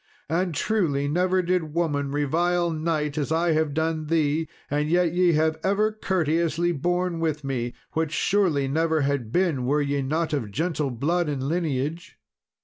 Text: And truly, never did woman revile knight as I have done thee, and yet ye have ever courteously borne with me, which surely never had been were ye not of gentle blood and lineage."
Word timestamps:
And 0.29 0.55
truly, 0.55 1.07
never 1.07 1.43
did 1.43 1.75
woman 1.75 2.11
revile 2.11 2.71
knight 2.71 3.19
as 3.19 3.31
I 3.31 3.51
have 3.51 3.71
done 3.75 4.07
thee, 4.07 4.49
and 4.67 4.89
yet 4.89 5.13
ye 5.13 5.33
have 5.33 5.59
ever 5.63 5.91
courteously 5.91 6.71
borne 6.71 7.19
with 7.19 7.43
me, 7.43 7.75
which 7.93 8.11
surely 8.11 8.67
never 8.67 9.01
had 9.01 9.31
been 9.31 9.63
were 9.63 9.79
ye 9.79 10.01
not 10.01 10.33
of 10.33 10.49
gentle 10.49 10.89
blood 10.89 11.29
and 11.29 11.43
lineage." 11.43 12.17